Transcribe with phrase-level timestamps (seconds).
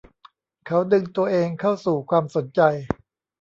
[0.67, 2.61] เขาดึงตัวเองเข้าสู่ความสนใจ